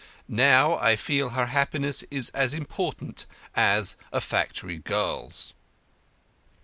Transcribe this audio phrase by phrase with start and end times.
[0.27, 5.53] Now I feel her happiness is as important as a factory girl's."